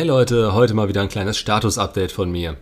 Hey 0.00 0.06
Leute, 0.06 0.54
heute 0.54 0.72
mal 0.72 0.88
wieder 0.88 1.02
ein 1.02 1.10
kleines 1.10 1.36
Status-Update 1.36 2.10
von 2.10 2.32
mir. 2.32 2.56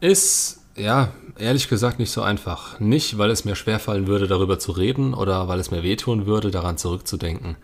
Ist, 0.00 0.62
ja, 0.74 1.12
ehrlich 1.36 1.68
gesagt 1.68 1.98
nicht 1.98 2.10
so 2.10 2.22
einfach. 2.22 2.80
Nicht, 2.80 3.18
weil 3.18 3.30
es 3.30 3.44
mir 3.44 3.56
schwerfallen 3.56 4.06
würde, 4.06 4.26
darüber 4.26 4.58
zu 4.58 4.72
reden 4.72 5.12
oder 5.12 5.48
weil 5.48 5.60
es 5.60 5.70
mir 5.70 5.82
wehtun 5.82 6.24
würde, 6.24 6.50
daran 6.50 6.78
zurückzudenken. 6.78 7.56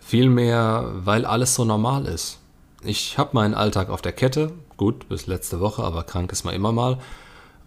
Vielmehr, 0.00 0.90
weil 0.94 1.26
alles 1.26 1.54
so 1.54 1.66
normal 1.66 2.06
ist. 2.06 2.38
Ich 2.82 3.18
habe 3.18 3.32
meinen 3.34 3.52
Alltag 3.52 3.90
auf 3.90 4.00
der 4.00 4.12
Kette, 4.12 4.52
gut, 4.78 5.06
bis 5.10 5.26
letzte 5.26 5.60
Woche, 5.60 5.84
aber 5.84 6.04
krank 6.04 6.32
ist 6.32 6.44
man 6.44 6.54
immer 6.54 6.72
mal. 6.72 6.96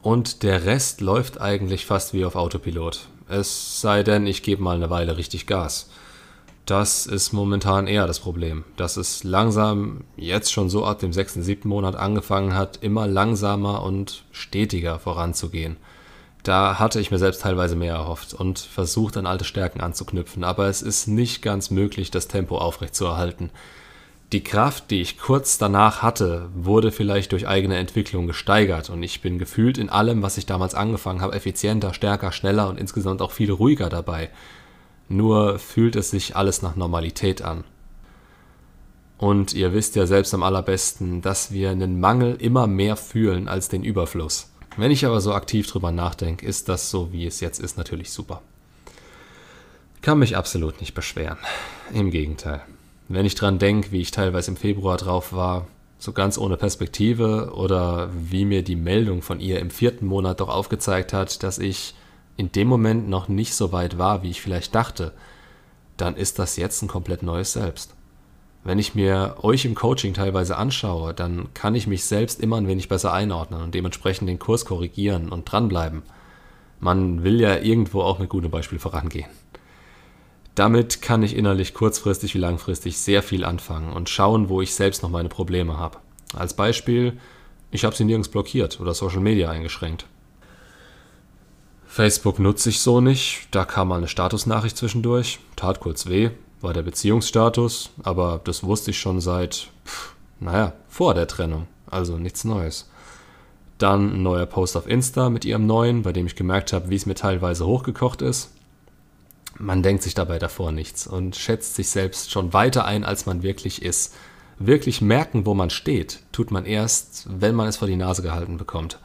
Und 0.02 0.42
der 0.42 0.66
Rest 0.66 1.02
läuft 1.02 1.40
eigentlich 1.40 1.86
fast 1.86 2.16
wie 2.16 2.26
auf 2.26 2.36
Autopilot. 2.36 3.02
Es 3.28 3.80
sei 3.80 4.02
denn, 4.02 4.26
ich 4.26 4.42
gebe 4.42 4.64
mal 4.64 4.78
eine 4.78 4.90
Weile 4.90 5.18
richtig 5.18 5.46
Gas. 5.46 5.88
Das 6.70 7.08
ist 7.08 7.34
momentan 7.34 7.88
eher 7.88 8.06
das 8.06 8.20
Problem, 8.20 8.64
dass 8.78 8.96
es 8.96 9.24
langsam 9.24 10.02
jetzt 10.18 10.54
schon 10.54 10.70
so 10.70 10.86
ab 10.86 11.00
dem 11.00 11.14
sechsten, 11.14 11.42
siebten 11.42 11.68
Monat 11.68 11.96
angefangen 11.96 12.54
hat, 12.54 12.78
immer 12.84 13.08
langsamer 13.08 13.82
und 13.82 14.24
stetiger 14.32 15.00
voranzugehen. 15.00 15.78
Da 16.44 16.78
hatte 16.78 17.00
ich 17.00 17.10
mir 17.10 17.18
selbst 17.18 17.42
teilweise 17.42 17.76
mehr 17.76 17.96
erhofft 17.96 18.36
und 18.36 18.60
versucht 18.60 19.18
an 19.18 19.26
alte 19.26 19.46
Stärken 19.46 19.82
anzuknüpfen, 19.82 20.44
aber 20.44 20.68
es 20.68 20.84
ist 20.84 21.08
nicht 21.08 21.42
ganz 21.42 21.72
möglich, 21.72 22.12
das 22.12 22.28
Tempo 22.28 22.60
aufrechtzuerhalten. 22.60 23.50
Die 24.32 24.44
Kraft, 24.44 24.92
die 24.92 25.02
ich 25.02 25.18
kurz 25.18 25.58
danach 25.58 26.04
hatte, 26.04 26.50
wurde 26.54 26.92
vielleicht 26.92 27.32
durch 27.32 27.48
eigene 27.48 27.78
Entwicklung 27.78 28.28
gesteigert 28.28 28.92
und 28.92 29.02
ich 29.02 29.22
bin 29.22 29.40
gefühlt 29.40 29.80
in 29.80 29.90
allem, 29.90 30.22
was 30.22 30.38
ich 30.38 30.46
damals 30.46 30.76
angefangen 30.76 31.22
habe, 31.22 31.34
effizienter, 31.34 31.96
stärker, 31.96 32.32
schneller 32.32 32.70
und 32.70 32.80
insgesamt 32.80 33.24
auch 33.24 33.32
viel 33.32 33.52
ruhiger 33.52 33.90
dabei 33.90 34.30
nur 35.10 35.60
fühlt 35.60 35.96
es 35.96 36.12
sich 36.12 36.36
alles 36.36 36.62
nach 36.62 36.76
Normalität 36.76 37.42
an. 37.42 37.64
Und 39.18 39.54
ihr 39.54 39.74
wisst 39.74 39.98
ja 39.98 40.06
selbst 40.06 40.34
am 40.34 40.44
allerbesten, 40.44 41.22
dass 41.22 41.52
wir 41.52 41.72
einen 41.72 42.00
Mangel 42.00 42.38
immer 42.40 42.68
mehr 42.68 42.96
fühlen 42.96 43.50
als 43.50 43.68
den 43.68 43.84
Überfluss. 43.84 44.50
Wenn 44.78 44.92
ich 44.92 45.06
aber 45.06 45.20
so 45.20 45.34
aktiv 45.34 45.70
drüber 45.70 45.92
nachdenke, 45.92 46.46
ist 46.46 46.70
das 46.70 46.90
so, 46.90 47.12
wie 47.12 47.26
es 47.26 47.42
jetzt 47.42 47.60
ist, 47.60 47.78
natürlich 47.78 48.12
super. 48.12 48.42
Kann 50.02 50.20
mich 50.20 50.38
absolut 50.38 50.80
nicht 50.80 50.94
beschweren. 50.94 51.38
Im 51.94 52.12
Gegenteil. 52.12 52.62
Wenn 53.10 53.26
ich 53.26 53.36
dran 53.36 53.60
denke, 53.60 53.92
wie 53.92 54.00
ich 54.00 54.12
teilweise 54.12 54.52
im 54.52 54.58
Februar 54.58 54.96
drauf 54.96 55.34
war, 55.34 55.68
so 55.98 56.14
ganz 56.14 56.38
ohne 56.38 56.56
Perspektive, 56.56 57.52
oder 57.54 58.10
wie 58.14 58.46
mir 58.46 58.64
die 58.64 58.78
Meldung 58.78 59.22
von 59.22 59.42
ihr 59.42 59.60
im 59.60 59.70
vierten 59.70 60.06
Monat 60.06 60.40
doch 60.40 60.48
aufgezeigt 60.48 61.12
hat, 61.12 61.44
dass 61.44 61.60
ich 61.60 61.94
in 62.40 62.54
dem 62.54 62.70
Moment 62.70 63.10
noch 63.10 63.28
nicht 63.28 63.54
so 63.54 63.74
weit 63.74 63.98
war, 63.98 64.24
wie 64.24 64.30
ich 64.30 64.42
vielleicht 64.42 64.74
dachte, 64.74 65.12
dann 65.98 66.16
ist 66.16 66.40
das 66.40 66.56
jetzt 66.56 66.82
ein 66.82 66.88
komplett 66.88 67.22
neues 67.22 67.52
Selbst. 67.52 67.94
Wenn 68.64 68.80
ich 68.80 68.96
mir 68.96 69.36
euch 69.42 69.66
im 69.66 69.76
Coaching 69.76 70.14
teilweise 70.14 70.56
anschaue, 70.56 71.14
dann 71.14 71.54
kann 71.54 71.76
ich 71.76 71.86
mich 71.86 72.06
selbst 72.06 72.40
immer 72.40 72.56
ein 72.56 72.68
wenig 72.68 72.88
besser 72.88 73.12
einordnen 73.12 73.62
und 73.62 73.76
dementsprechend 73.76 74.30
den 74.30 74.40
Kurs 74.40 74.64
korrigieren 74.64 75.28
und 75.28 75.52
dranbleiben. 75.52 76.04
Man 76.80 77.24
will 77.26 77.42
ja 77.42 77.58
irgendwo 77.58 78.02
auch 78.04 78.20
mit 78.20 78.30
gutem 78.30 78.52
Beispiel 78.52 78.80
vorangehen. 78.80 79.30
Damit 80.56 81.02
kann 81.02 81.24
ich 81.24 81.36
innerlich 81.36 81.74
kurzfristig 81.74 82.36
wie 82.36 82.40
langfristig 82.40 83.00
sehr 83.00 83.22
viel 83.22 83.44
anfangen 83.44 83.92
und 83.92 84.08
schauen, 84.08 84.48
wo 84.48 84.62
ich 84.62 84.74
selbst 84.74 85.04
noch 85.04 85.10
meine 85.10 85.30
Probleme 85.30 85.78
habe. 85.78 85.98
Als 86.34 86.54
Beispiel, 86.54 87.20
ich 87.70 87.84
habe 87.84 87.98
sie 87.98 88.06
nirgends 88.06 88.30
blockiert 88.30 88.80
oder 88.80 88.94
Social 88.94 89.20
Media 89.20 89.50
eingeschränkt. 89.50 90.06
Facebook 91.92 92.38
nutze 92.38 92.70
ich 92.70 92.82
so 92.82 93.02
nicht. 93.02 93.48
Da 93.50 93.66
kam 93.66 93.88
mal 93.88 93.98
eine 93.98 94.08
Statusnachricht 94.08 94.78
zwischendurch. 94.78 95.40
Tat 95.56 95.80
kurz 95.80 96.06
weh, 96.06 96.30
war 96.62 96.72
der 96.72 96.84
Beziehungsstatus, 96.84 97.90
aber 98.04 98.40
das 98.44 98.64
wusste 98.64 98.92
ich 98.92 99.00
schon 99.00 99.20
seit, 99.20 99.70
pff, 99.86 100.14
naja, 100.40 100.74
vor 100.88 101.16
der 101.16 101.28
Trennung. 101.28 101.68
Also 101.90 102.18
nichts 102.18 102.44
Neues. 102.46 102.92
Dann 103.80 104.14
ein 104.14 104.24
neuer 104.24 104.46
Post 104.46 104.78
auf 104.78 104.88
Insta 104.88 105.32
mit 105.32 105.46
ihrem 105.46 105.66
neuen, 105.66 106.04
bei 106.04 106.14
dem 106.14 106.28
ich 106.28 106.36
gemerkt 106.36 106.74
habe, 106.74 106.92
wie 106.92 106.96
es 106.96 107.08
mir 107.08 107.16
teilweise 107.16 107.66
hochgekocht 107.66 108.22
ist. 108.22 108.52
Man 109.58 109.82
denkt 109.82 110.04
sich 110.04 110.14
dabei 110.14 110.38
davor 110.38 110.72
nichts 110.72 111.08
und 111.08 111.36
schätzt 111.36 111.74
sich 111.74 111.90
selbst 111.90 112.30
schon 112.30 112.54
weiter 112.54 112.86
ein, 112.86 113.04
als 113.04 113.26
man 113.26 113.42
wirklich 113.42 113.82
ist. 113.82 114.14
Wirklich 114.60 115.02
merken, 115.02 115.48
wo 115.48 115.56
man 115.56 115.72
steht, 115.72 116.20
tut 116.34 116.52
man 116.52 116.66
erst, 116.66 117.28
wenn 117.32 117.56
man 117.56 117.68
es 117.68 117.78
vor 117.78 117.88
die 117.88 117.96
Nase 117.96 118.22
gehalten 118.22 118.58
bekommt. 118.58 119.00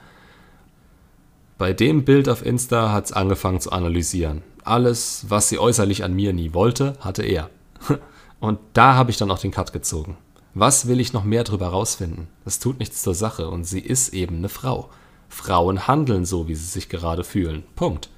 Bei 1.56 1.72
dem 1.72 2.04
Bild 2.04 2.28
auf 2.28 2.44
Insta 2.44 2.90
hat 2.90 3.06
es 3.06 3.12
angefangen 3.12 3.60
zu 3.60 3.70
analysieren. 3.70 4.42
Alles, 4.64 5.26
was 5.28 5.48
sie 5.48 5.58
äußerlich 5.58 6.02
an 6.02 6.14
mir 6.14 6.32
nie 6.32 6.52
wollte, 6.52 6.94
hatte 7.00 7.22
er. 7.22 7.50
Und 8.40 8.58
da 8.72 8.94
habe 8.94 9.10
ich 9.10 9.16
dann 9.16 9.30
auch 9.30 9.38
den 9.38 9.52
Cut 9.52 9.72
gezogen. 9.72 10.16
Was 10.54 10.88
will 10.88 11.00
ich 11.00 11.12
noch 11.12 11.24
mehr 11.24 11.44
drüber 11.44 11.68
rausfinden? 11.68 12.28
Das 12.44 12.58
tut 12.58 12.78
nichts 12.78 13.02
zur 13.02 13.14
Sache 13.14 13.48
und 13.48 13.64
sie 13.64 13.80
ist 13.80 14.14
eben 14.14 14.36
eine 14.36 14.48
Frau. 14.48 14.88
Frauen 15.28 15.88
handeln 15.88 16.24
so, 16.24 16.46
wie 16.46 16.54
sie 16.54 16.66
sich 16.66 16.88
gerade 16.88 17.24
fühlen. 17.24 17.64
Punkt. 17.74 18.08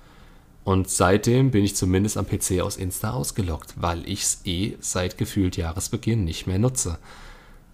Und 0.62 0.90
seitdem 0.90 1.50
bin 1.50 1.64
ich 1.64 1.76
zumindest 1.76 2.18
am 2.18 2.26
PC 2.26 2.60
aus 2.60 2.76
Insta 2.76 3.12
ausgelockt, 3.12 3.74
weil 3.76 4.06
ich's 4.06 4.42
eh 4.44 4.76
seit 4.80 5.16
gefühlt 5.16 5.56
Jahresbeginn 5.56 6.24
nicht 6.24 6.46
mehr 6.46 6.58
nutze. 6.58 6.98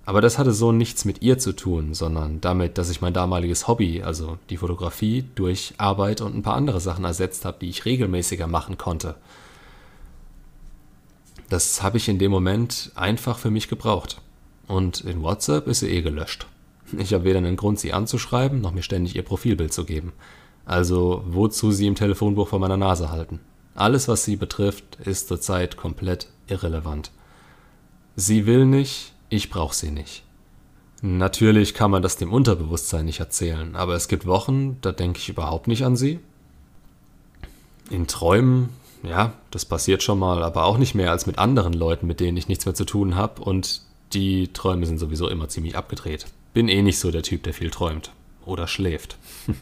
Aber 0.05 0.21
das 0.21 0.37
hatte 0.37 0.53
so 0.53 0.73
nichts 0.73 1.05
mit 1.05 1.23
ihr 1.23 1.39
zu 1.39 1.53
tun, 1.53 1.95
sondern 1.95 2.41
damit, 2.41 2.77
dass 2.77 2.91
ich 2.91 3.01
mein 3.01 3.13
damaliges 3.13 3.69
Hobby, 3.69 4.03
also 4.03 4.37
die 4.51 4.57
Fotografie, 4.57 5.25
durch 5.37 5.75
Arbeit 5.79 6.21
und 6.21 6.35
ein 6.35 6.43
paar 6.43 6.57
andere 6.57 6.81
Sachen 6.81 7.05
ersetzt 7.05 7.45
habe, 7.45 7.59
die 7.61 7.69
ich 7.69 7.85
regelmäßiger 7.85 8.49
machen 8.49 8.79
konnte. 8.79 9.15
Das 11.49 11.83
habe 11.83 11.99
ich 11.99 12.09
in 12.09 12.19
dem 12.19 12.33
Moment 12.33 12.91
einfach 12.95 13.39
für 13.39 13.51
mich 13.51 13.69
gebraucht. 13.69 14.21
Und 14.67 15.03
in 15.03 15.23
WhatsApp 15.23 15.69
ist 15.69 15.81
sie 15.81 15.91
eh 15.91 16.03
gelöscht. 16.03 16.47
Ich 16.99 17.15
habe 17.15 17.25
weder 17.25 17.39
einen 17.39 17.57
Grund, 17.57 17.79
sie 17.79 17.93
anzuschreiben, 17.93 18.61
noch 18.61 18.73
mir 18.73 18.83
ständig 18.83 19.15
ihr 19.15 19.23
Profilbild 19.23 19.73
zu 19.73 19.85
geben. 19.85 20.13
Also 20.65 21.23
wozu 21.27 21.71
sie 21.71 21.87
im 21.87 21.95
Telefonbuch 21.95 22.49
vor 22.49 22.59
meiner 22.59 22.77
Nase 22.77 23.11
halten. 23.11 23.41
Alles, 23.75 24.09
was 24.09 24.25
sie 24.25 24.37
betrifft, 24.37 24.97
ist 25.05 25.29
zurzeit 25.29 25.77
komplett 25.77 26.29
irrelevant. 26.47 27.11
Sie 28.17 28.47
will 28.47 28.67
nicht, 28.67 29.13
ich 29.33 29.49
brauche 29.49 29.75
sie 29.75 29.91
nicht. 29.91 30.23
Natürlich 31.01 31.75
kann 31.75 31.91
man 31.91 32.03
das 32.03 32.17
dem 32.17 32.33
Unterbewusstsein 32.33 33.07
nicht 33.07 33.19
erzählen, 33.19 33.75
aber 33.75 33.95
es 33.95 34.07
gibt 34.07 34.27
Wochen, 34.27 34.77
da 34.83 34.93
denke 34.93 35.19
ich 35.19 35.29
überhaupt 35.29 35.67
nicht 35.67 35.85
an 35.85 35.97
sie. 35.97 36.21
In 37.91 38.07
Träumen, 38.07 38.69
ja, 39.03 39.33
das 39.51 39.65
passiert 39.65 40.03
schon 40.03 40.19
mal, 40.19 40.43
aber 40.43 40.65
auch 40.65 40.79
nicht 40.79 40.95
mehr 40.95 41.11
als 41.11 41.27
mit 41.27 41.39
anderen 41.39 41.73
Leuten, 41.73 42.07
mit 42.07 42.21
denen 42.21 42.37
ich 42.37 42.47
nichts 42.47 42.67
mehr 42.67 42.75
zu 42.75 42.85
tun 42.85 43.17
habe 43.17 43.43
und 43.43 43.83
die 44.13 44.53
Träume 44.53 44.87
sind 44.87 44.99
sowieso 44.99 45.29
immer 45.29 45.49
ziemlich 45.49 45.77
abgedreht. 45.77 46.27
Bin 46.53 46.69
eh 46.69 46.83
nicht 46.83 46.99
so 46.99 47.11
der 47.11 47.23
Typ, 47.23 47.43
der 47.43 47.55
viel 47.55 47.71
träumt 47.71 48.13
oder 48.45 48.67
schläft. 48.69 49.17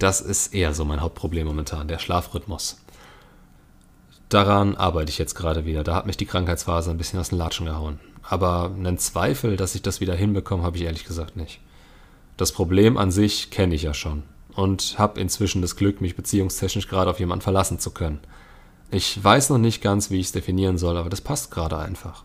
Das 0.00 0.20
ist 0.20 0.52
eher 0.52 0.74
so 0.74 0.84
mein 0.84 1.00
Hauptproblem 1.00 1.46
momentan, 1.46 1.86
der 1.86 2.00
Schlafrhythmus. 2.00 2.82
Daran 4.28 4.76
arbeite 4.76 5.10
ich 5.10 5.18
jetzt 5.18 5.34
gerade 5.34 5.64
wieder. 5.64 5.84
Da 5.84 5.94
hat 5.94 6.06
mich 6.06 6.16
die 6.16 6.26
Krankheitsphase 6.26 6.90
ein 6.90 6.98
bisschen 6.98 7.20
aus 7.20 7.28
den 7.28 7.38
Latschen 7.38 7.66
gehauen. 7.66 8.00
Aber 8.22 8.72
einen 8.74 8.98
Zweifel, 8.98 9.56
dass 9.56 9.74
ich 9.74 9.82
das 9.82 10.00
wieder 10.00 10.14
hinbekomme, 10.14 10.62
habe 10.62 10.76
ich 10.76 10.84
ehrlich 10.84 11.04
gesagt 11.04 11.36
nicht. 11.36 11.60
Das 12.36 12.52
Problem 12.52 12.96
an 12.96 13.10
sich 13.10 13.50
kenne 13.50 13.74
ich 13.74 13.82
ja 13.82 13.94
schon 13.94 14.24
und 14.54 14.98
habe 14.98 15.20
inzwischen 15.20 15.62
das 15.62 15.76
Glück, 15.76 16.00
mich 16.00 16.16
beziehungstechnisch 16.16 16.88
gerade 16.88 17.10
auf 17.10 17.20
jemanden 17.20 17.42
verlassen 17.42 17.78
zu 17.78 17.90
können. 17.90 18.20
Ich 18.90 19.22
weiß 19.22 19.50
noch 19.50 19.58
nicht 19.58 19.82
ganz, 19.82 20.10
wie 20.10 20.20
ich 20.20 20.26
es 20.26 20.32
definieren 20.32 20.78
soll, 20.78 20.96
aber 20.96 21.10
das 21.10 21.20
passt 21.20 21.50
gerade 21.50 21.78
einfach. 21.78 22.24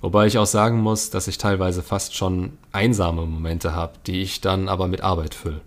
Wobei 0.00 0.26
ich 0.26 0.38
auch 0.38 0.46
sagen 0.46 0.80
muss, 0.80 1.10
dass 1.10 1.28
ich 1.28 1.38
teilweise 1.38 1.82
fast 1.82 2.16
schon 2.16 2.58
einsame 2.72 3.24
Momente 3.24 3.74
habe, 3.74 3.94
die 4.06 4.22
ich 4.22 4.40
dann 4.40 4.68
aber 4.68 4.88
mit 4.88 5.02
Arbeit 5.02 5.34
fülle. 5.34 5.60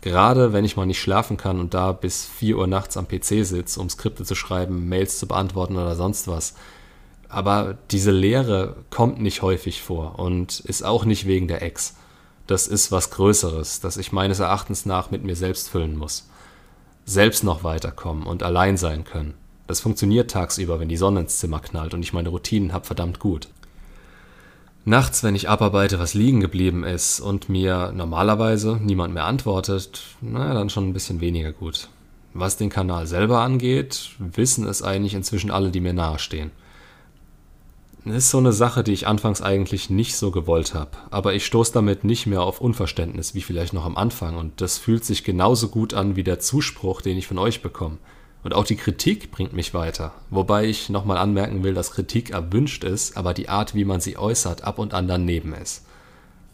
Gerade 0.00 0.52
wenn 0.52 0.64
ich 0.64 0.76
mal 0.76 0.86
nicht 0.86 1.00
schlafen 1.00 1.36
kann 1.36 1.58
und 1.58 1.74
da 1.74 1.92
bis 1.92 2.24
4 2.24 2.58
Uhr 2.58 2.66
nachts 2.66 2.96
am 2.96 3.08
PC 3.08 3.44
sitze, 3.44 3.80
um 3.80 3.90
Skripte 3.90 4.24
zu 4.24 4.34
schreiben, 4.34 4.88
Mails 4.88 5.18
zu 5.18 5.26
beantworten 5.26 5.76
oder 5.76 5.96
sonst 5.96 6.28
was, 6.28 6.54
aber 7.28 7.76
diese 7.90 8.10
Leere 8.10 8.76
kommt 8.90 9.20
nicht 9.20 9.42
häufig 9.42 9.82
vor 9.82 10.18
und 10.18 10.60
ist 10.60 10.82
auch 10.82 11.04
nicht 11.04 11.26
wegen 11.26 11.48
der 11.48 11.62
Ex. 11.62 11.96
Das 12.46 12.66
ist 12.66 12.90
was 12.90 13.10
Größeres, 13.10 13.80
das 13.80 13.98
ich 13.98 14.12
meines 14.12 14.38
Erachtens 14.38 14.86
nach 14.86 15.10
mit 15.10 15.24
mir 15.24 15.36
selbst 15.36 15.68
füllen 15.68 15.96
muss. 15.96 16.28
Selbst 17.04 17.44
noch 17.44 17.64
weiterkommen 17.64 18.24
und 18.26 18.42
allein 18.42 18.76
sein 18.76 19.04
können. 19.04 19.34
Das 19.66 19.80
funktioniert 19.80 20.30
tagsüber, 20.30 20.80
wenn 20.80 20.88
die 20.88 20.96
Sonne 20.96 21.20
ins 21.20 21.38
Zimmer 21.38 21.60
knallt 21.60 21.92
und 21.92 22.02
ich 22.02 22.14
meine 22.14 22.30
Routinen 22.30 22.72
habe 22.72 22.86
verdammt 22.86 23.18
gut. 23.18 23.48
Nachts, 24.88 25.22
wenn 25.22 25.34
ich 25.34 25.50
abarbeite, 25.50 25.98
was 25.98 26.14
liegen 26.14 26.40
geblieben 26.40 26.82
ist 26.82 27.20
und 27.20 27.50
mir 27.50 27.92
normalerweise 27.94 28.80
niemand 28.82 29.12
mehr 29.12 29.26
antwortet, 29.26 30.00
naja, 30.22 30.54
dann 30.54 30.70
schon 30.70 30.88
ein 30.88 30.94
bisschen 30.94 31.20
weniger 31.20 31.52
gut. 31.52 31.90
Was 32.32 32.56
den 32.56 32.70
Kanal 32.70 33.06
selber 33.06 33.42
angeht, 33.42 34.12
wissen 34.18 34.66
es 34.66 34.82
eigentlich 34.82 35.12
inzwischen 35.12 35.50
alle, 35.50 35.70
die 35.70 35.80
mir 35.80 35.92
nahestehen. 35.92 36.52
Ist 38.06 38.30
so 38.30 38.38
eine 38.38 38.54
Sache, 38.54 38.82
die 38.82 38.94
ich 38.94 39.06
anfangs 39.06 39.42
eigentlich 39.42 39.90
nicht 39.90 40.16
so 40.16 40.30
gewollt 40.30 40.72
habe, 40.72 40.92
aber 41.10 41.34
ich 41.34 41.44
stoße 41.44 41.74
damit 41.74 42.04
nicht 42.04 42.26
mehr 42.26 42.40
auf 42.40 42.58
Unverständnis 42.58 43.34
wie 43.34 43.42
vielleicht 43.42 43.74
noch 43.74 43.84
am 43.84 43.98
Anfang 43.98 44.38
und 44.38 44.62
das 44.62 44.78
fühlt 44.78 45.04
sich 45.04 45.22
genauso 45.22 45.68
gut 45.68 45.92
an 45.92 46.16
wie 46.16 46.24
der 46.24 46.40
Zuspruch, 46.40 47.02
den 47.02 47.18
ich 47.18 47.26
von 47.26 47.36
euch 47.36 47.60
bekomme. 47.60 47.98
Und 48.48 48.54
auch 48.54 48.64
die 48.64 48.76
Kritik 48.76 49.30
bringt 49.30 49.52
mich 49.52 49.74
weiter. 49.74 50.14
Wobei 50.30 50.64
ich 50.64 50.88
nochmal 50.88 51.18
anmerken 51.18 51.64
will, 51.64 51.74
dass 51.74 51.90
Kritik 51.90 52.30
erwünscht 52.30 52.82
ist, 52.82 53.14
aber 53.14 53.34
die 53.34 53.50
Art, 53.50 53.74
wie 53.74 53.84
man 53.84 54.00
sie 54.00 54.16
äußert, 54.16 54.64
ab 54.64 54.78
und 54.78 54.94
an 54.94 55.06
daneben 55.06 55.52
ist. 55.52 55.84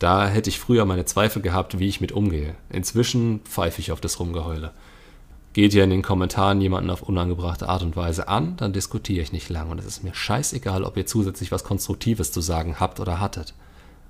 Da 0.01 0.27
hätte 0.27 0.51
ich 0.51 0.59
früher 0.59 0.87
meine 0.87 1.05
Zweifel 1.05 1.41
gehabt, 1.41 1.79
wie 1.79 1.87
ich 1.87 2.01
mit 2.01 2.11
umgehe. 2.11 2.57
Inzwischen 2.69 3.43
pfeife 3.45 3.81
ich 3.81 3.93
auf 3.93 4.01
das 4.01 4.19
Rumgeheule. 4.19 4.73
Geht 5.53 5.73
ihr 5.73 5.85
in 5.85 5.91
den 5.91 6.03
Kommentaren 6.03 6.61
jemanden 6.61 6.91
auf 6.91 7.03
unangebrachte 7.03 7.69
Art 7.69 7.85
und 7.85 7.95
Weise 7.95 8.27
an, 8.27 8.57
dann 8.57 8.73
diskutiere 8.73 9.23
ich 9.23 9.31
nicht 9.31 9.49
lang 9.49 9.71
und 9.71 9.79
es 9.79 9.87
ist 9.87 10.03
mir 10.03 10.17
scheißegal, 10.17 10.83
ob 10.83 10.97
ihr 10.97 11.07
zusätzlich 11.07 11.53
was 11.53 11.63
Konstruktives 11.63 12.33
zu 12.33 12.41
sagen 12.41 12.81
habt 12.81 12.99
oder 12.99 13.21
hattet. 13.21 13.55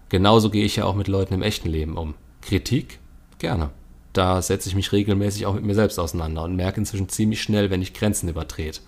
Genauso 0.08 0.48
gehe 0.48 0.64
ich 0.64 0.76
ja 0.76 0.87
auch 0.87 0.94
mit 0.94 1.08
Leuten 1.08 1.34
im 1.34 1.42
echten 1.42 1.69
Leben 1.69 1.98
um. 1.98 2.14
Kritik? 2.40 2.98
Gerne. 3.37 3.69
Da 4.14 4.40
setze 4.40 4.69
ich 4.69 4.75
mich 4.75 4.93
regelmäßig 4.93 5.44
auch 5.44 5.55
mit 5.55 5.64
mir 5.64 5.75
selbst 5.75 5.99
auseinander 5.99 6.44
und 6.44 6.56
merke 6.56 6.81
inzwischen 6.81 7.08
ziemlich 7.08 7.43
schnell, 7.43 7.69
wenn 7.69 7.82
ich 7.82 7.93
Grenzen 7.93 8.28
übertrete. 8.28 8.81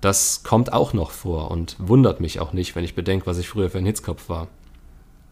Das 0.00 0.42
kommt 0.44 0.72
auch 0.72 0.92
noch 0.92 1.10
vor 1.10 1.50
und 1.50 1.76
wundert 1.78 2.20
mich 2.20 2.40
auch 2.40 2.52
nicht, 2.52 2.76
wenn 2.76 2.84
ich 2.84 2.94
bedenke, 2.94 3.26
was 3.26 3.38
ich 3.38 3.48
früher 3.48 3.68
für 3.68 3.78
ein 3.78 3.86
Hitzkopf 3.86 4.28
war. 4.28 4.48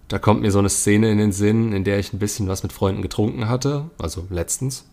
Da 0.08 0.18
kommt 0.18 0.42
mir 0.42 0.50
so 0.50 0.58
eine 0.58 0.68
Szene 0.68 1.10
in 1.10 1.18
den 1.18 1.32
Sinn, 1.32 1.72
in 1.72 1.84
der 1.84 1.98
ich 1.98 2.12
ein 2.12 2.18
bisschen 2.18 2.48
was 2.48 2.62
mit 2.62 2.72
Freunden 2.72 3.00
getrunken 3.00 3.48
hatte, 3.48 3.90
also 3.96 4.26
letztens, 4.28 4.86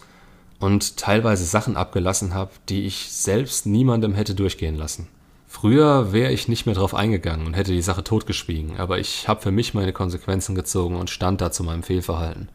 und 0.60 0.98
teilweise 0.98 1.44
Sachen 1.44 1.76
abgelassen 1.76 2.34
habe, 2.34 2.52
die 2.70 2.86
ich 2.86 3.12
selbst 3.12 3.66
niemandem 3.66 4.14
hätte 4.14 4.36
durchgehen 4.36 4.76
lassen. 4.76 5.08
Früher 5.48 6.14
wäre 6.14 6.31
ich 6.31 6.48
nicht 6.48 6.68
mehr 6.68 6.76
drauf 6.76 6.94
eingegangen 6.94 7.48
und 7.48 7.56
hätte 7.56 7.72
die 7.72 7.81
Sache 7.81 8.04
totgeschwiegen, 8.04 8.78
aber 8.78 9.00
ich 9.00 9.28
habe 9.28 9.42
für 9.42 9.52
mich 9.52 9.74
meine 9.74 9.94
Konsequenzen 9.94 10.54
gezogen 10.54 10.96
und 10.96 11.10
stand 11.10 11.42
da 11.42 11.52
zu 11.52 11.64
meinem 11.64 11.81
Fehlverhalten. 11.81 12.50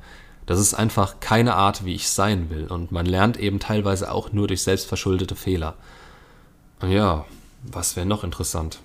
Das 0.46 0.58
ist 0.58 0.74
einfach 0.74 1.20
keine 1.20 1.54
Art, 1.54 1.84
wie 1.84 1.94
ich 1.94 2.08
sein 2.08 2.50
will, 2.50 2.66
und 2.66 2.92
man 2.92 3.06
lernt 3.06 3.38
eben 3.38 3.60
teilweise 3.60 4.12
auch 4.12 4.32
nur 4.32 4.46
durch 4.46 4.62
selbstverschuldete 4.62 5.36
Fehler. 5.36 5.74
Ja, 6.82 7.24
was 7.62 7.96
wäre 7.96 8.06
noch 8.06 8.24
interessant? 8.24 8.80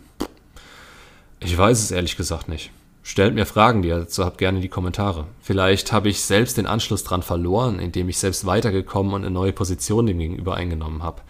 Ich 1.42 1.58
weiß 1.58 1.82
es 1.82 1.92
ehrlich 1.92 2.16
gesagt 2.18 2.48
nicht. 2.48 2.72
Stellt 3.02 3.34
mir 3.34 3.46
Fragen, 3.46 3.82
die 3.82 3.90
ihr 3.90 4.00
dazu 4.00 4.24
habt, 4.24 4.38
gerne 4.38 4.60
in 4.60 4.62
die 4.62 4.70
Kommentare. 4.70 5.26
Vielleicht 5.42 5.92
habe 5.92 6.10
ich 6.10 6.22
selbst 6.22 6.58
den 6.58 6.68
Anschluss 6.68 7.04
dran 7.04 7.24
verloren, 7.24 7.80
indem 7.80 8.08
ich 8.08 8.20
selbst 8.20 8.46
weitergekommen 8.46 9.14
und 9.14 9.22
eine 9.22 9.32
neue 9.32 9.54
Position 9.54 10.06
dem 10.06 10.20
gegenüber 10.20 10.56
eingenommen 10.56 11.02
habe. 11.02 11.22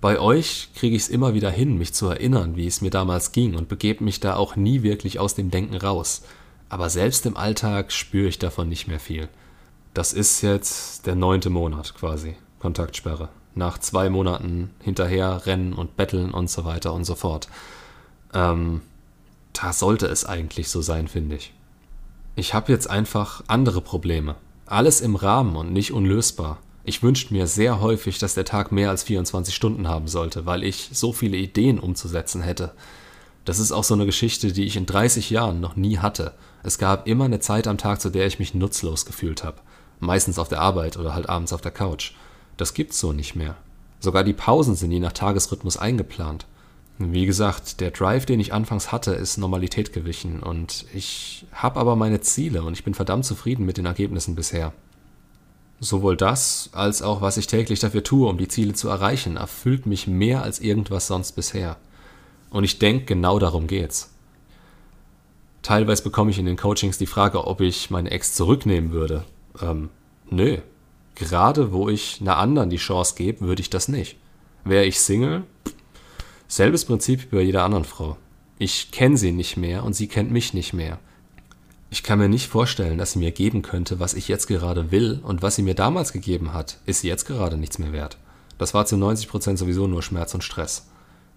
Bei 0.00 0.20
euch 0.20 0.68
kriege 0.74 0.94
ich 0.94 1.02
es 1.02 1.08
immer 1.08 1.34
wieder 1.34 1.50
hin, 1.50 1.78
mich 1.78 1.94
zu 1.94 2.06
erinnern, 2.08 2.56
wie 2.56 2.66
es 2.66 2.80
mir 2.80 2.90
damals 2.90 3.32
ging 3.32 3.56
und 3.56 3.68
begebe 3.68 4.04
mich 4.04 4.20
da 4.20 4.36
auch 4.36 4.54
nie 4.54 4.82
wirklich 4.82 5.18
aus 5.18 5.34
dem 5.34 5.50
Denken 5.50 5.76
raus. 5.76 6.22
Aber 6.68 6.90
selbst 6.90 7.26
im 7.26 7.36
Alltag 7.36 7.92
spüre 7.92 8.28
ich 8.28 8.38
davon 8.38 8.68
nicht 8.68 8.88
mehr 8.88 9.00
viel. 9.00 9.28
Das 9.94 10.12
ist 10.12 10.42
jetzt 10.42 11.06
der 11.06 11.14
neunte 11.14 11.48
Monat 11.48 11.94
quasi, 11.94 12.36
Kontaktsperre. 12.58 13.28
Nach 13.54 13.78
zwei 13.78 14.10
Monaten 14.10 14.70
hinterher 14.80 15.46
rennen 15.46 15.72
und 15.72 15.96
betteln 15.96 16.32
und 16.32 16.50
so 16.50 16.64
weiter 16.64 16.92
und 16.92 17.04
so 17.04 17.14
fort. 17.14 17.48
Ähm, 18.34 18.82
da 19.52 19.72
sollte 19.72 20.06
es 20.06 20.26
eigentlich 20.26 20.68
so 20.68 20.82
sein, 20.82 21.08
finde 21.08 21.36
ich. 21.36 21.54
Ich 22.34 22.52
habe 22.52 22.70
jetzt 22.70 22.90
einfach 22.90 23.42
andere 23.46 23.80
Probleme. 23.80 24.34
Alles 24.66 25.00
im 25.00 25.16
Rahmen 25.16 25.56
und 25.56 25.72
nicht 25.72 25.92
unlösbar. 25.92 26.58
Ich 26.84 27.02
wünschte 27.02 27.32
mir 27.32 27.46
sehr 27.46 27.80
häufig, 27.80 28.18
dass 28.18 28.34
der 28.34 28.44
Tag 28.44 28.72
mehr 28.72 28.90
als 28.90 29.04
24 29.04 29.54
Stunden 29.54 29.88
haben 29.88 30.08
sollte, 30.08 30.44
weil 30.44 30.62
ich 30.62 30.90
so 30.92 31.12
viele 31.12 31.38
Ideen 31.38 31.78
umzusetzen 31.78 32.42
hätte. 32.42 32.72
Das 33.46 33.58
ist 33.58 33.72
auch 33.72 33.84
so 33.84 33.94
eine 33.94 34.06
Geschichte, 34.06 34.52
die 34.52 34.64
ich 34.64 34.76
in 34.76 34.86
30 34.86 35.30
Jahren 35.30 35.60
noch 35.60 35.76
nie 35.76 35.98
hatte. 35.98 36.34
Es 36.66 36.78
gab 36.78 37.06
immer 37.06 37.26
eine 37.26 37.38
Zeit 37.38 37.68
am 37.68 37.78
Tag, 37.78 38.00
zu 38.00 38.10
der 38.10 38.26
ich 38.26 38.40
mich 38.40 38.52
nutzlos 38.52 39.06
gefühlt 39.06 39.44
habe. 39.44 39.58
Meistens 40.00 40.36
auf 40.36 40.48
der 40.48 40.60
Arbeit 40.60 40.96
oder 40.96 41.14
halt 41.14 41.28
abends 41.28 41.52
auf 41.52 41.60
der 41.60 41.70
Couch. 41.70 42.10
Das 42.56 42.74
gibt's 42.74 42.98
so 42.98 43.12
nicht 43.12 43.36
mehr. 43.36 43.54
Sogar 44.00 44.24
die 44.24 44.32
Pausen 44.32 44.74
sind 44.74 44.90
je 44.90 44.98
nach 44.98 45.12
Tagesrhythmus 45.12 45.76
eingeplant. 45.76 46.44
Wie 46.98 47.24
gesagt, 47.24 47.80
der 47.80 47.92
Drive, 47.92 48.26
den 48.26 48.40
ich 48.40 48.52
anfangs 48.52 48.90
hatte, 48.90 49.12
ist 49.12 49.36
Normalität 49.36 49.92
gewichen 49.92 50.42
und 50.42 50.86
ich 50.92 51.46
habe 51.52 51.78
aber 51.78 51.94
meine 51.94 52.20
Ziele 52.20 52.64
und 52.64 52.72
ich 52.72 52.82
bin 52.82 52.94
verdammt 52.94 53.26
zufrieden 53.26 53.64
mit 53.64 53.76
den 53.76 53.86
Ergebnissen 53.86 54.34
bisher. 54.34 54.72
Sowohl 55.78 56.16
das 56.16 56.70
als 56.72 57.00
auch 57.00 57.20
was 57.20 57.36
ich 57.36 57.46
täglich 57.46 57.78
dafür 57.78 58.02
tue, 58.02 58.28
um 58.28 58.38
die 58.38 58.48
Ziele 58.48 58.72
zu 58.72 58.88
erreichen, 58.88 59.36
erfüllt 59.36 59.86
mich 59.86 60.08
mehr 60.08 60.42
als 60.42 60.58
irgendwas 60.58 61.06
sonst 61.06 61.36
bisher. 61.36 61.76
Und 62.50 62.64
ich 62.64 62.80
denke, 62.80 63.04
genau 63.04 63.38
darum 63.38 63.68
geht's. 63.68 64.15
Teilweise 65.66 66.04
bekomme 66.04 66.30
ich 66.30 66.38
in 66.38 66.46
den 66.46 66.56
Coachings 66.56 66.96
die 66.96 67.08
Frage, 67.08 67.44
ob 67.44 67.60
ich 67.60 67.90
meine 67.90 68.12
Ex 68.12 68.34
zurücknehmen 68.34 68.92
würde. 68.92 69.24
Ähm, 69.60 69.88
nö. 70.30 70.58
Gerade 71.16 71.72
wo 71.72 71.88
ich 71.88 72.20
einer 72.20 72.36
anderen 72.36 72.70
die 72.70 72.76
Chance 72.76 73.16
gebe, 73.16 73.40
würde 73.40 73.62
ich 73.62 73.68
das 73.68 73.88
nicht. 73.88 74.16
Wäre 74.62 74.84
ich 74.84 75.00
Single, 75.00 75.42
Selbes 76.46 76.84
Prinzip 76.84 77.32
wie 77.32 77.36
bei 77.38 77.42
jeder 77.42 77.64
anderen 77.64 77.82
Frau. 77.82 78.16
Ich 78.60 78.92
kenne 78.92 79.16
sie 79.16 79.32
nicht 79.32 79.56
mehr 79.56 79.82
und 79.82 79.94
sie 79.94 80.06
kennt 80.06 80.30
mich 80.30 80.54
nicht 80.54 80.72
mehr. 80.72 81.00
Ich 81.90 82.04
kann 82.04 82.20
mir 82.20 82.28
nicht 82.28 82.46
vorstellen, 82.46 82.98
dass 82.98 83.14
sie 83.14 83.18
mir 83.18 83.32
geben 83.32 83.62
könnte, 83.62 83.98
was 83.98 84.14
ich 84.14 84.28
jetzt 84.28 84.46
gerade 84.46 84.92
will 84.92 85.18
und 85.24 85.42
was 85.42 85.56
sie 85.56 85.62
mir 85.62 85.74
damals 85.74 86.12
gegeben 86.12 86.52
hat, 86.52 86.78
ist 86.86 87.02
jetzt 87.02 87.24
gerade 87.24 87.56
nichts 87.56 87.80
mehr 87.80 87.90
wert. 87.90 88.18
Das 88.56 88.72
war 88.72 88.86
zu 88.86 88.94
90% 88.94 89.56
sowieso 89.56 89.88
nur 89.88 90.04
Schmerz 90.04 90.32
und 90.32 90.44
Stress. 90.44 90.86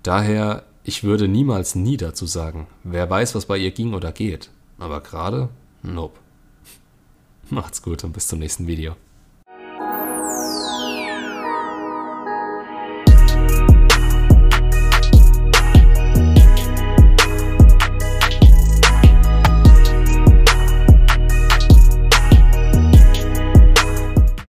Daher, 0.03 0.65
ich 0.83 1.03
würde 1.03 1.27
niemals 1.27 1.75
nie 1.75 1.97
dazu 1.97 2.25
sagen, 2.25 2.67
wer 2.83 3.09
weiß, 3.09 3.35
was 3.35 3.45
bei 3.45 3.57
ihr 3.57 3.71
ging 3.71 3.93
oder 3.93 4.11
geht. 4.11 4.49
Aber 4.77 5.01
gerade, 5.01 5.49
nope. 5.83 6.17
Macht's 7.49 7.81
gut 7.81 8.03
und 8.03 8.13
bis 8.13 8.27
zum 8.27 8.39
nächsten 8.39 8.67
Video. 8.67 8.95